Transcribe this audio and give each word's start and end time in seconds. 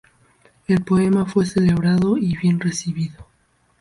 El 0.67 0.83
poema 0.83 1.27
fue 1.27 1.45
celebrado 1.45 2.17
y 2.17 2.35
bien 2.35 2.59
recibido. 2.59 3.27